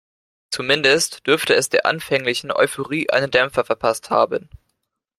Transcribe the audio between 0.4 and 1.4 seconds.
Zumindest